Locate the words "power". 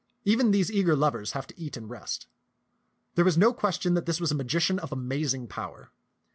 5.47-5.91